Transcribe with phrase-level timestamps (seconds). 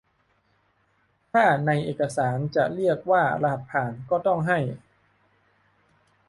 [1.31, 4.59] ถ้าในเอกสารจะเรียกว่า "รหัสผ่าน" ก็ต้องให้